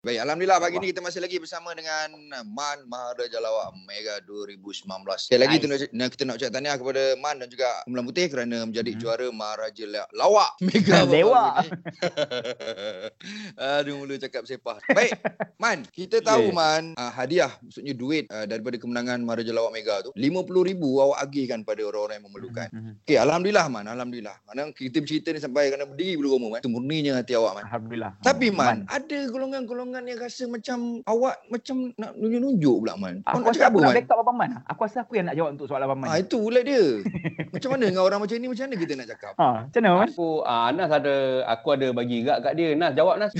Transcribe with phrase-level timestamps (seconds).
[0.00, 2.16] Baik, Alhamdulillah pagi ni kita masih lagi bersama dengan
[2.48, 4.88] Man Maharaja Lawak Mega 2019.
[5.28, 5.60] Sekali lagi nice.
[5.60, 9.00] kita, nak, kita nak ucap tahniah kepada Man dan juga Kumpulan Putih kerana menjadi hmm.
[9.04, 9.84] juara Maharaja
[10.16, 11.60] Lawak Mega Dewa.
[13.76, 14.80] Aduh, mula cakap sepah.
[14.88, 15.20] Baik,
[15.60, 16.56] Man, kita tahu yeah.
[16.56, 21.60] Man, uh, hadiah maksudnya duit uh, daripada kemenangan Maharaja Lawak Mega tu, RM50,000 awak agihkan
[21.60, 22.68] pada orang-orang yang memerlukan.
[22.72, 22.96] Hmm.
[23.04, 24.36] Okey, Alhamdulillah Man, Alhamdulillah.
[24.48, 26.60] Mana kita bercerita ni sampai kena berdiri bulu rumah Man.
[26.64, 27.64] Itu murninya hati awak Man.
[27.68, 28.12] Alhamdulillah.
[28.24, 28.78] Tapi Man, Man.
[28.88, 33.14] ada golongan-golongan golongan yang rasa macam awak macam nak nunjuk-nunjuk pula Man.
[33.26, 33.96] Aku nak cakap apa Man?
[33.98, 34.50] Backup Abang Man.
[34.70, 36.08] Aku rasa aku yang nak jawab untuk soalan Abang Man.
[36.14, 36.84] Ah itu pula dia.
[37.54, 39.32] macam mana dengan orang macam ni macam mana kita nak cakap?
[39.34, 40.08] Ha, macam mana Man?
[40.14, 41.14] Aku ah Nas ada
[41.50, 42.68] aku ada bagi gak kat dia.
[42.78, 43.34] Nas jawab Nas.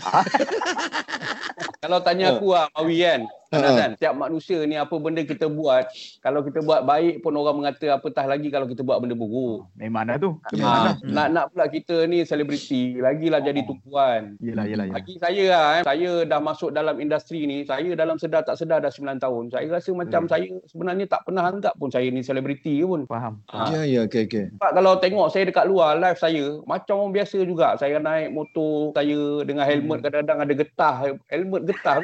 [1.86, 3.20] Kalau tanya aku ah Mawi kan.
[3.50, 3.98] Kan?
[3.98, 5.90] Setiap manusia ni apa benda kita buat,
[6.22, 9.66] kalau kita buat baik pun orang mengata apatah lagi kalau kita buat benda buruk.
[9.74, 10.38] Memang dah tu.
[10.62, 14.38] Ha, nak nak pula kita ni selebriti, lagilah jadi tumpuan.
[14.38, 14.86] Yalah yalah.
[14.94, 18.78] Bagi saya lah, eh, saya dah masuk dalam industri ni, saya dalam sedar tak sedar
[18.78, 19.50] dah 9 tahun.
[19.50, 20.30] Saya rasa macam hmm.
[20.30, 23.02] saya sebenarnya tak pernah anggap pun saya ni selebriti pun.
[23.10, 23.42] Faham.
[23.50, 23.66] Ha.
[23.74, 24.44] Ya ya okey okey.
[24.62, 27.74] Sebab kalau tengok saya dekat luar live saya, macam orang biasa juga.
[27.82, 30.04] Saya naik motor saya dengan helmet hmm.
[30.06, 31.98] kadang-kadang ada getah, helmet getah.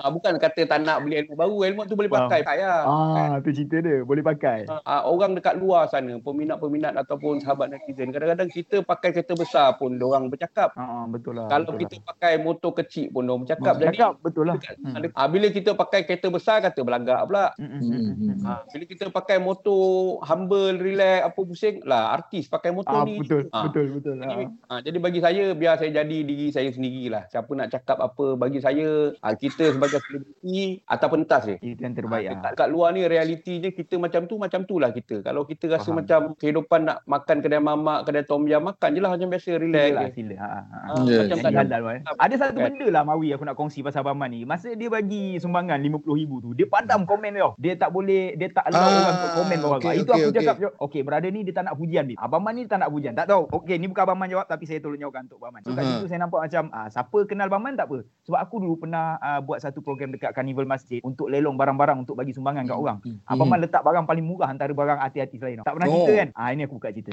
[0.00, 2.40] Ah bukan kata tak nak beli helmet baru, helmet tu boleh pakai.
[2.46, 2.74] Ah, ya.
[2.86, 4.64] ah tu cerita dia, boleh pakai.
[4.88, 9.96] Ah, orang dekat luar sana, peminat-peminat ataupun sahabat netizen, kadang-kadang kita pakai kereta besar pun
[10.00, 10.72] orang bercakap.
[10.78, 11.52] Ah betul lah.
[11.52, 12.04] Kalau betul kita lah.
[12.14, 13.74] pakai motor kecil pun orang bercakap.
[13.76, 14.56] Jadi cakap, betul lah.
[14.56, 15.12] Dekat, hmm.
[15.18, 17.52] ah, bila kita pakai kereta besar kata belagak pula.
[17.60, 18.40] Hmm.
[18.46, 23.20] Ah, bila kita pakai motor humble, relax, apa pusing, lah artis pakai motor ah, ni.
[23.20, 23.64] Betul, ah.
[23.68, 24.14] betul, betul.
[24.20, 24.78] Jadi, ah.
[24.78, 27.28] ah, jadi bagi saya biar saya jadi diri saya sendirilah.
[27.28, 31.56] Siapa nak cakap apa bagi saya, ah, kita sebagai selebriti atau pentas je.
[31.58, 32.26] Itu yang terbaik.
[32.30, 35.26] Ha, dekat, luar ni realitinya kita macam tu, macam tu lah kita.
[35.26, 35.98] Kalau kita rasa Faham.
[35.98, 39.82] macam kehidupan nak makan kedai mamak, kedai tom yam, makan je lah macam biasa, relax
[39.82, 40.34] sila lah, sila.
[40.38, 40.58] Ha, ha.
[40.62, 40.78] ha.
[41.02, 41.22] Yeah.
[41.26, 41.76] Macam tak ada.
[42.22, 42.64] Ada satu kan.
[42.70, 44.46] benda lah Mawi aku nak kongsi pasal Abang Man ni.
[44.46, 47.48] Masa dia bagi sumbangan RM50,000 tu, dia padam komen dia.
[47.58, 49.78] Dia tak boleh, dia tak allow ah, orang untuk komen bawah.
[49.82, 50.70] Okay, Itu okay, aku cakap, okay.
[50.78, 52.04] okay, berada ni dia tak nak pujian.
[52.06, 52.14] Ni.
[52.14, 53.14] Abang Man ni tak nak pujian.
[53.18, 53.50] Tak tahu.
[53.62, 55.60] Okay, ni bukan Abang Man jawab tapi saya tolong jawabkan untuk Abang Man.
[55.66, 55.82] So, uh-huh.
[55.82, 57.98] kat situ saya nampak macam, ah, siapa kenal Abang Man tak apa.
[58.28, 62.18] Sebab aku dulu pernah uh, buat satu program dekat Carnival Masjid untuk lelong barang-barang untuk
[62.18, 62.82] bagi sumbangan kat hmm.
[62.84, 62.98] orang.
[63.00, 63.18] Hmm.
[63.24, 65.64] Abang Man letak barang paling murah antara barang artis-artis lain.
[65.64, 65.94] Tak pernah oh.
[66.04, 66.28] cerita kan?
[66.36, 67.12] Ah ini aku buka cerita.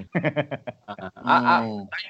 [1.24, 1.62] ah, ah,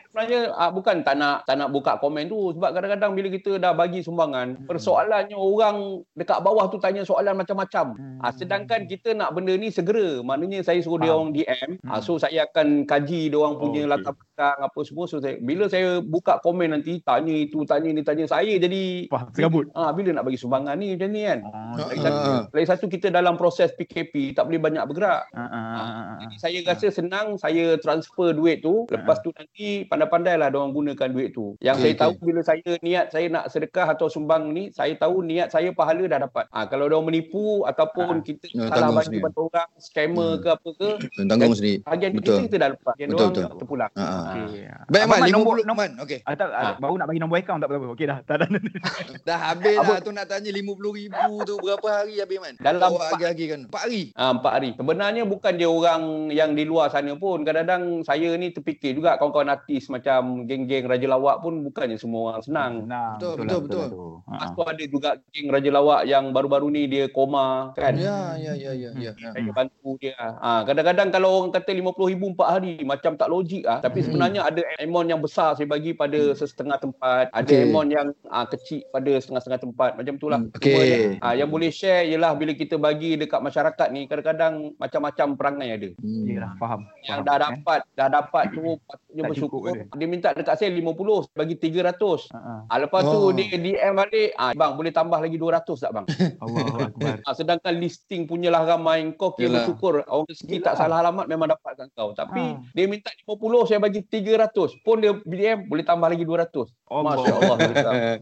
[0.09, 3.75] sebenarnya ah, bukan tak nak tak nak buka komen tu sebab kadang-kadang bila kita dah
[3.75, 4.65] bagi sumbangan, hmm.
[4.65, 7.99] persoalannya orang dekat bawah tu tanya soalan macam-macam.
[7.99, 8.19] Hmm.
[8.23, 10.23] Ah, sedangkan kita nak benda ni segera.
[10.23, 11.03] Maknanya saya suruh ah.
[11.03, 11.69] dia orang DM.
[11.83, 11.91] Hmm.
[11.91, 13.93] Ah, so saya akan kaji dia orang punya oh, okay.
[13.99, 15.05] latar belakang apa semua.
[15.11, 19.27] So saya bila saya buka komen nanti tanya itu, tanya ni, tanya saya jadi Wah,
[19.35, 19.67] serabut.
[19.75, 21.39] Ah, bila nak bagi sumbangan ni macam ni kan.
[21.44, 25.27] Uh, lagi, satu, uh, lagi satu kita dalam proses PKP tak boleh banyak bergerak.
[25.35, 28.88] Uh, uh, uh, jadi saya rasa senang saya transfer duit tu.
[28.88, 31.59] Lepas tu nanti pandai-pandai lah orang gunakan duit tu.
[31.59, 32.23] Yang okay, saya tahu okay.
[32.23, 36.23] bila saya niat saya nak sedekah atau sumbang ni, saya tahu niat saya pahala dah
[36.23, 36.47] dapat.
[36.56, 40.41] Ah kalau orang menipu ataupun kita uh, salah bagi pada orang, scammer hmm.
[40.41, 40.89] ke apa ke,
[41.27, 41.83] tanggung sendiri.
[41.83, 42.23] Bahagian betul.
[42.39, 42.94] kita kita dah lepas.
[42.95, 43.59] Bagian betul, betul.
[43.59, 43.91] terpulang.
[44.29, 44.50] Uh, uh.
[44.50, 44.69] Okay.
[44.90, 46.19] Baik Man, 50 nombor, okey.
[46.25, 46.73] Ah, tak, ah.
[46.81, 47.88] baru nak bagi nombor akaun tak apa-apa.
[47.94, 48.19] Okey dah.
[48.25, 48.47] Tak, dah.
[49.29, 52.53] dah habis lah tu nak tanya 50,000 tu berapa hari habis man?
[52.57, 53.62] Dalam empat hari kan.
[53.69, 54.03] Empat hari.
[54.18, 54.69] Ah empat hari.
[54.73, 57.45] Sebenarnya bukan dia orang yang di luar sana pun.
[57.45, 62.44] Kadang-kadang saya ni terfikir juga kawan-kawan artis macam geng-geng Raja Lawak pun bukannya semua orang
[62.45, 62.73] senang.
[62.89, 63.88] Nah, betul betul betul.
[64.25, 67.94] Lepas tu ada juga geng Raja Lawak yang baru-baru ni dia koma kan.
[67.94, 69.12] Ya ya ya ya ya.
[69.13, 70.18] Saya bantu dia.
[70.18, 74.62] Ah kadang-kadang kalau orang kata 50,000 empat hari macam tak logik ah tapi sebenarnya ada
[74.84, 77.31] amount yang besar saya bagi pada setengah tempat.
[77.31, 79.90] Ada amount yang ah, kecil pada setengah-setengah tempat.
[79.96, 80.40] Macam itulah.
[80.56, 81.18] Okay.
[81.24, 85.90] Ah yang boleh share ialah bila kita bagi dekat masyarakat ni kadang-kadang macam-macam perangai ada.
[86.00, 86.25] Hmm.
[86.28, 86.81] Yalah, faham.
[87.06, 87.96] Yang faham, dah dapat, eh?
[87.96, 89.59] dah dapat tu patutnya bersyukur.
[89.69, 89.84] Dia.
[89.96, 91.96] dia minta dekat saya 50, bagi 300.
[91.96, 92.59] Uh-huh.
[92.68, 93.31] Ah, lepas oh.
[93.31, 96.06] tu dia DM balik, ah, bang boleh tambah lagi 200 tak bang?
[96.44, 97.16] Allahuakbar.
[97.24, 100.03] ah, sedangkan listing punyalah ramai kau kira bersyukur.
[100.06, 102.12] Orang rezeki tak salah alamat memang dapatkan kau.
[102.12, 102.62] Tapi uh.
[102.75, 104.81] dia minta 50, saya bagi 300.
[104.81, 106.49] Pun dia DM boleh tambah lagi 200.
[106.89, 107.69] Oh, Masya-Allah.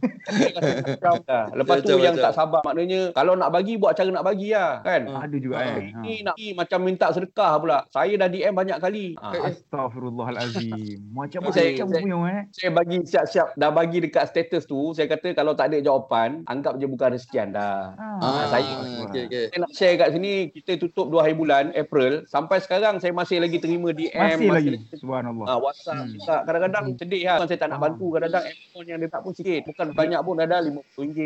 [1.59, 5.07] Lepas tu yang tak sabar maknanya kalau nak bagi buat cara nak bagi lah kan.
[5.07, 5.95] Uh, ada juga eh.
[5.95, 7.87] Ini nak ni macam minta sedekah pula.
[7.87, 9.15] Saya dah DM banyak kali.
[9.15, 10.99] Uh, Astagfirullahalazim.
[11.17, 12.43] macam saya, macam saya, punya eh.
[12.51, 16.75] Saya bagi siap-siap dah bagi dekat status tu, saya kata kalau tak ada jawapan, anggap
[16.75, 17.95] je bukan rezekian dah.
[17.95, 19.47] Uh, uh, saya okay, okay.
[19.47, 23.39] saya nak share kat sini kita tutup 2 hari bulan April sampai sekarang saya masih
[23.39, 24.75] lagi terima DM masih, masih lagi.
[24.99, 25.66] Subhanallah.
[25.67, 26.11] WhatsApp hmm.
[26.15, 26.35] juga.
[26.47, 26.97] Kadang-kadang hmm.
[26.97, 27.35] sedih lah.
[27.43, 28.07] Saya tak nak bantu.
[28.15, 29.61] Kadang-kadang handphone yang dia tak pun sikit.
[29.67, 31.19] Bukan banyak pun ada RM50.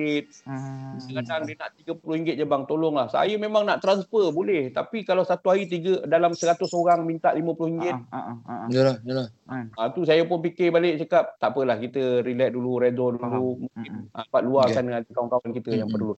[0.49, 0.97] Hmm.
[0.97, 2.63] Kadang-kadang dia nak RM30 je bang.
[2.65, 3.07] Tolonglah.
[3.13, 4.73] Saya memang nak transfer boleh.
[4.73, 7.85] Tapi kalau satu hari tiga dalam 100 orang minta RM50.
[7.85, 8.67] Ah, ah, ah, ah.
[8.73, 9.27] Yalah, yalah.
[9.77, 13.67] Ah, tu saya pun fikir balik cakap tak apalah kita relax dulu, redor dulu.
[13.67, 14.41] Mungkin hmm.
[14.47, 14.88] luarkan okay.
[14.88, 15.79] dengan kawan-kawan kita hmm.
[15.85, 16.09] yang perlu.